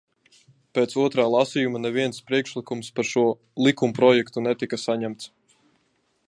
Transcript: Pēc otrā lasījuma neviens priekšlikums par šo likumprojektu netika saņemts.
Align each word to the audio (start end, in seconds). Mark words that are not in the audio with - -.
Pēc 0.77 0.93
otrā 1.01 1.25
lasījuma 1.35 1.81
neviens 1.83 2.21
priekšlikums 2.31 2.89
par 3.01 3.09
šo 3.11 3.27
likumprojektu 3.67 4.45
netika 4.49 4.81
saņemts. 4.87 5.31